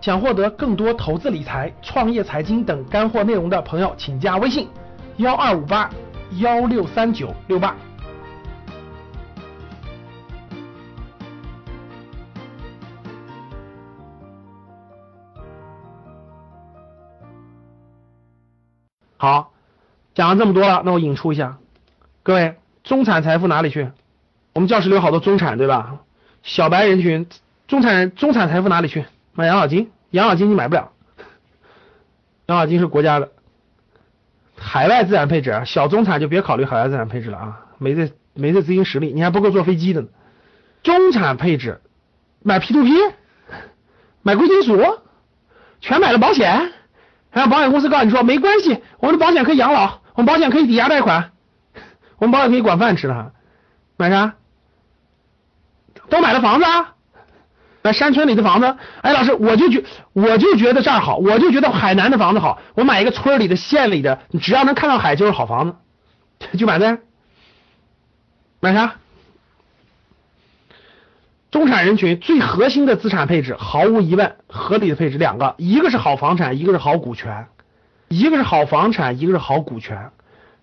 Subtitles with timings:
[0.00, 4.66] 想获得更多投资理财、创业财经等干货内容的朋友，请加微信
[5.18, 5.90] 幺二五八
[6.38, 7.76] 幺六三九六八。
[19.18, 19.52] 好，
[20.14, 21.58] 讲了这么多了，那我引出一下，
[22.22, 23.90] 各位，中产财富哪里去？
[24.54, 25.98] 我们教室里有好多中产，对吧？
[26.42, 27.26] 小白人群，
[27.68, 29.04] 中产人，中产财富哪里去？
[29.40, 30.92] 买养老金，养老金你买不了，
[32.44, 33.32] 养老金是国家的。
[34.54, 40.08] 海外资产配置，小中产就别考虑海外资产配置了啊，没这没这资金实力，你还不够坐飞机的呢。
[40.82, 41.80] 中产配置，
[42.42, 42.92] 买 P to P，
[44.20, 44.78] 买贵金属，
[45.80, 46.72] 全买了保险。
[47.30, 51.32] 还有保险公司告诉你说没关系，我们的保险可以养老，我们保险可以抵押贷款，
[52.18, 53.32] 我们保险可以管饭吃的，
[53.96, 54.34] 买啥？
[56.10, 56.96] 都买了房子啊？
[57.82, 58.76] 那山村里的房子？
[59.02, 65.76] 哎，老师，我就觉我就觉得这儿好，我就觉得海南的房子好，我买一个村里的、县里的，你只要能看到海就是好房子，
[66.58, 66.98] 就买呗。
[68.60, 68.96] 买啥？
[71.50, 77.46] 中产人群最核心的资产配置，毫无疑问，合理的配置两个，一个是好房产，一个是好股权，
[78.08, 80.10] 一个是好房产，一个是好股权，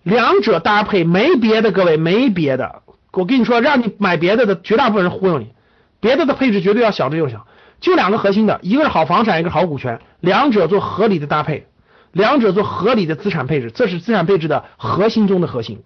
[0.02, 2.82] 两者搭配没别的，各位没别的，
[3.12, 5.52] 我跟你说，让你买别的的绝大部分人忽悠你，
[6.00, 7.46] 别的的配置绝对要小之又小，
[7.80, 11.66] 就两个核心的，一个是好房产，一个是好股权，两者做合理的搭配，
[12.12, 15.82] 两者做合理的资产配置，这是资产配置的核心中的核心，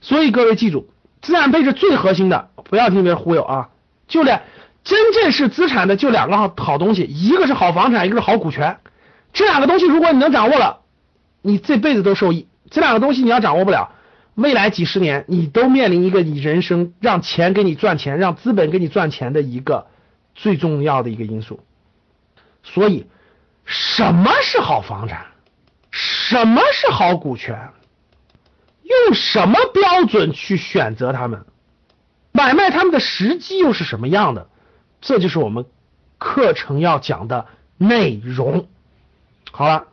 [0.00, 0.88] 所以各位记住，
[1.22, 3.68] 资产配置最核心的，不要听别人忽悠啊。
[4.08, 4.40] 就两，
[4.84, 8.78] 真正是资产的就两个好好东西，一个是好房产，一个是好股权。
[9.32, 10.78] 这两个东西如果你能掌握了，
[11.42, 12.46] 你这辈子都受益。
[12.70, 13.92] 这两个东西你要掌握不了，
[14.38, 19.88] 未来几十年你都面临一个你人生让钱给你赚钱，让资本给你赚钱的一个
[20.36, 21.58] 最重要的一个因素。
[22.62, 23.06] 所以，
[23.64, 25.26] 什么是好房产？
[25.90, 27.70] 什么是好股权？
[28.84, 31.44] 用什么标准去选择它们？
[32.30, 34.46] 买卖他们的时机又是什么样的？
[35.00, 35.64] 这就是我们
[36.18, 38.68] 课程要讲的内容。
[39.50, 39.88] 好了，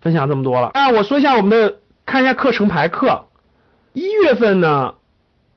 [0.00, 0.68] 分享这么多了。
[0.68, 1.76] 啊，我说一下我们的，
[2.06, 3.26] 看一下课程排课。
[3.96, 4.96] 一月份呢，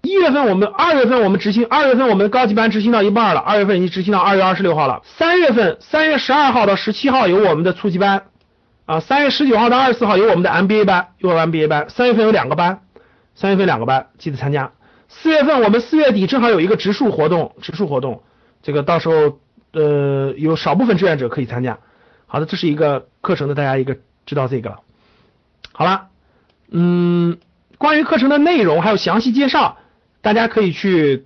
[0.02, 5.02] 一月份我们二月份我们执行，二月份我们高级班执行到一半了，二月份已经执行到二月二十六号了。
[5.04, 8.28] 三月份三月十二号到十七号有我们的初级班
[8.86, 11.90] 啊，三月十九号到二十四号有我们的 MBA 班，幼儿 MBA 班。
[11.90, 12.80] 三月份有两个班，
[13.36, 14.72] 三月份两个班，记得参加。
[15.10, 18.24] 四月份我们四月底正好有一个植树活动，植树活动，
[18.64, 19.40] 这个到时候
[19.74, 21.78] 呃有少部分志愿者可以参加。
[22.26, 24.80] 好的，这是一个课程的，大家一个知道这个了。
[25.74, 26.08] 好了，
[26.72, 27.38] 嗯，
[27.80, 29.78] 关于课程的内容还有详细介绍，
[30.22, 31.26] 大家可以去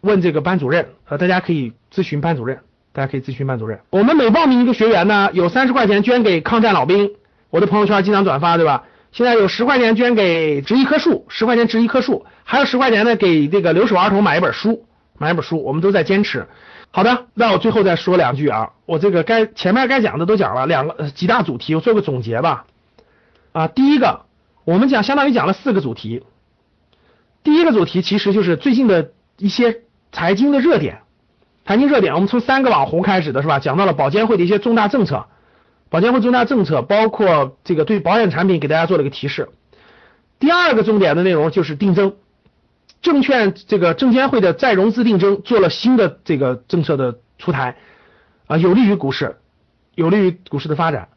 [0.00, 2.60] 问这个班主任，呃，大家可以咨询班主任，
[2.92, 3.80] 大家可以咨询班主任。
[3.90, 7.10] 我们每报名一个学员呢，有三十块钱捐给抗战老兵，
[7.50, 8.84] 我的朋友圈经常转发，对吧？
[9.10, 14.86] 现在有十块钱捐给植一棵树，十块钱植一棵树，还有十块钱呢给这个留守儿童买一本书，
[15.18, 16.46] 买一本书，我们都在坚持。
[16.92, 22.66] 好的，那我最后再说两句啊，我这个该前面该讲的都讲了，两个几大主题，我做个总结吧。
[23.50, 24.20] 啊，第一个，
[24.64, 26.22] 我们讲相当于讲了四个主题。
[27.42, 29.82] 第一个主题其实就是最近的一些
[30.12, 31.00] 财经的热点，
[31.64, 33.58] 财经热点，我们从三个网红开始的是吧？
[33.58, 35.26] 讲到了保监会的一些重大政策。
[35.88, 39.48] 保监会重大政策包括这个对保险产品给大家做了一个提示。
[40.38, 42.14] 第二个重点的内容就是定增，
[43.02, 47.76] 证券这个证监会的再融资定增做了新的这个政策的出台
[48.46, 49.36] 啊，有利于股市，
[49.94, 51.08] 有利于股市的发展。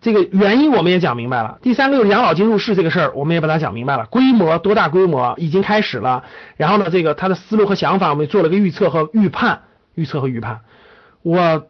[0.00, 1.58] 这个原因我们也讲明白了。
[1.62, 6.24] 第三个就是养老金入市这个事儿，我们也把它讲明白了，规模多大规模已经开始了。
[6.56, 9.62] 然后呢，这个他的思路和想法我们做了个预测和预判，
[9.94, 10.60] 预测和预判。
[11.22, 11.66] 我。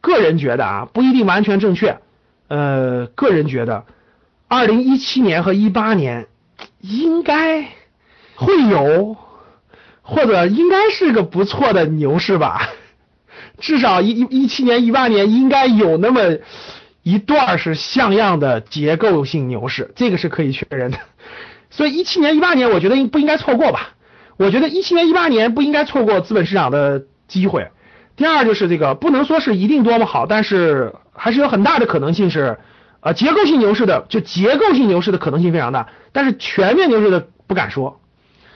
[0.00, 1.96] 个人觉得啊，不一定完全正确。
[2.48, 3.86] 呃，个人觉得，
[4.48, 6.26] 二零一七年和一八年
[6.82, 7.62] 应该
[8.34, 9.16] 会有，
[10.02, 12.68] 或者应该是个不错的牛市吧。
[13.58, 16.20] 至少一一一七年、一八年应该有那么
[17.04, 20.98] 一段是像样的结构性牛市，这个是可以确认的。
[21.70, 23.90] 所以一七年、一八年，我觉得应不应该错过吧？
[24.36, 27.68] 我觉得一七年、一八年不应该错过资本市场的机会。
[28.16, 32.58] 第二就是这个不能说是一定多么好，但是还是有很大的可能性是，
[33.00, 38.00] 呃，结构性牛市的，就结构性牛市的可能性非常大，但是全面牛市的不敢说，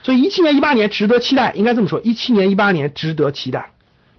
[0.01, 3.71] 所以一七年一八年值得期待，应该这么说，一七年一八年值得期待，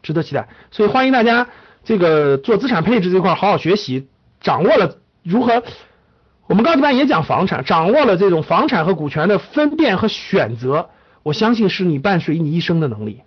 [0.02, 1.48] 值得期待，所以欢迎大家
[1.84, 4.08] 这个做资产配置这块好好学习，
[4.40, 5.62] 掌握了如何，
[6.46, 10.90] 我们高级班也讲房产，掌握了这种房产和股权的分辨和选择，
[11.22, 13.20] 我相信是你伴随你一生的能力。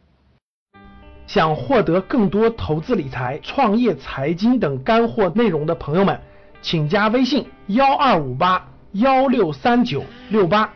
[1.25, 6.19] 想获得更多投资理财、创业、财经等干货内容的朋友们，
[6.61, 10.73] 请加微信幺二五八幺六三九六八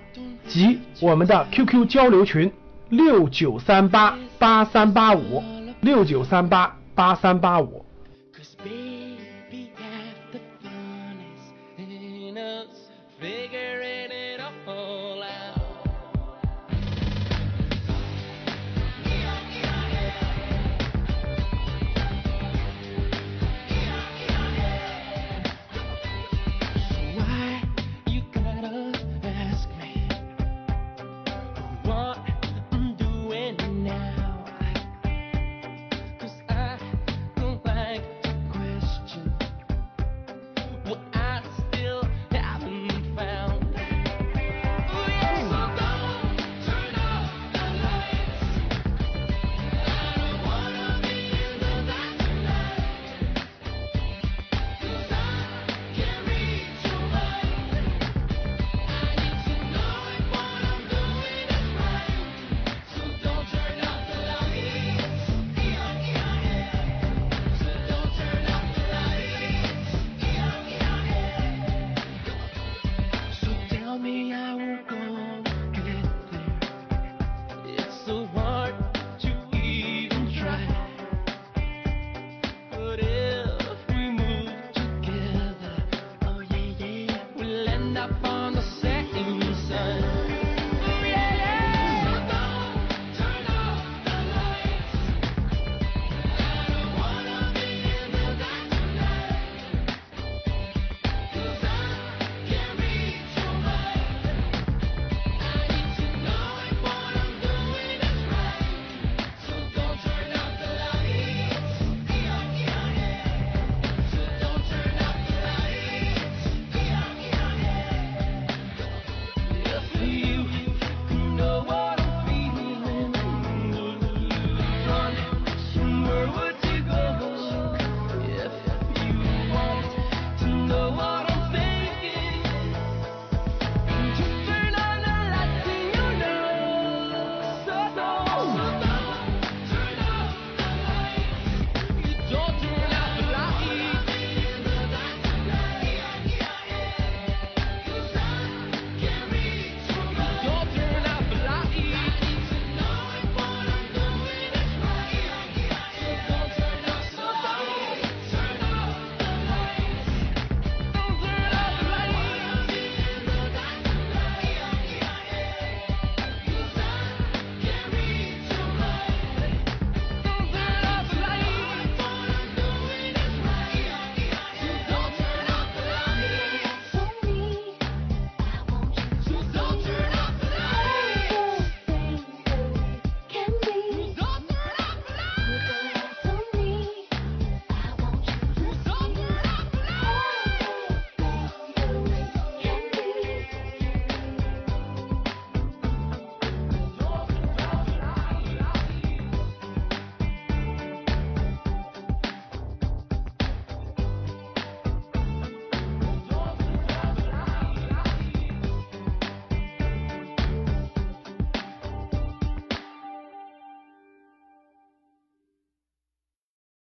[0.48, 2.52] 及我们的 QQ 交流群
[2.90, 5.44] 六九三八八三八五
[5.82, 7.84] 六九三八八三八五。